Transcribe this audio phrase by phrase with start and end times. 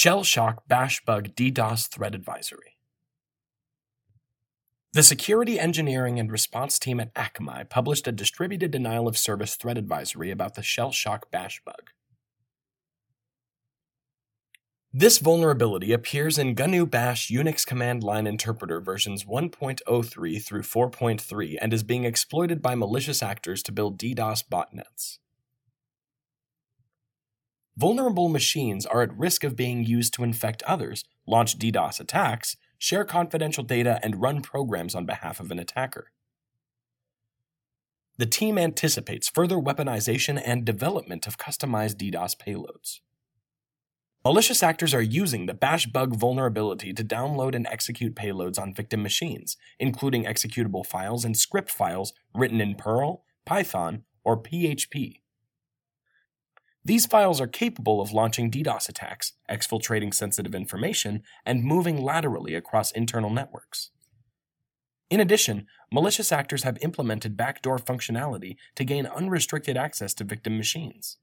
[0.00, 2.76] Shell Shock Bash Bug DDoS Threat Advisory.
[4.92, 9.76] The security engineering and response team at Akamai published a distributed denial of service threat
[9.76, 11.90] advisory about the Shell Shock Bash bug.
[14.92, 21.72] This vulnerability appears in GNU Bash Unix command line interpreter versions 1.03 through 4.3 and
[21.72, 25.18] is being exploited by malicious actors to build DDoS botnets.
[27.78, 33.04] Vulnerable machines are at risk of being used to infect others, launch DDoS attacks, share
[33.04, 36.10] confidential data, and run programs on behalf of an attacker.
[38.16, 42.98] The team anticipates further weaponization and development of customized DDoS payloads.
[44.24, 49.04] Malicious actors are using the bash bug vulnerability to download and execute payloads on victim
[49.04, 55.20] machines, including executable files and script files written in Perl, Python, or PHP.
[56.88, 62.92] These files are capable of launching DDoS attacks, exfiltrating sensitive information, and moving laterally across
[62.92, 63.90] internal networks.
[65.10, 71.18] In addition, malicious actors have implemented backdoor functionality to gain unrestricted access to victim machines.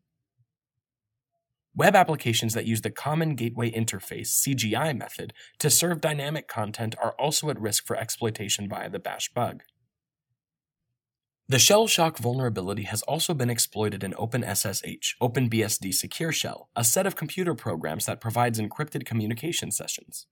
[1.76, 7.16] Web applications that use the Common Gateway Interface CGI method to serve dynamic content are
[7.18, 9.64] also at risk for exploitation via the bash bug.
[11.48, 17.06] The shell shock vulnerability has also been exploited in OpenSSH, OpenBSD Secure Shell, a set
[17.06, 20.26] of computer programs that provides encrypted communication sessions.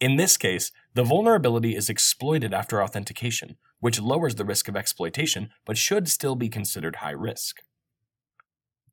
[0.00, 5.50] In this case, the vulnerability is exploited after authentication, which lowers the risk of exploitation
[5.64, 7.60] but should still be considered high risk.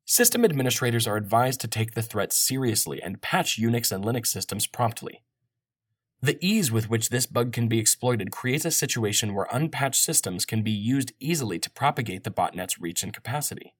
[0.04, 4.68] System administrators are advised to take the threat seriously and patch Unix and Linux systems
[4.68, 5.24] promptly.
[6.22, 10.44] The ease with which this bug can be exploited creates a situation where unpatched systems
[10.44, 13.74] can be used easily to propagate the botnet's reach and capacity.